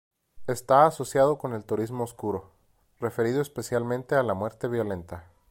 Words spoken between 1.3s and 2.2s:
con el turismo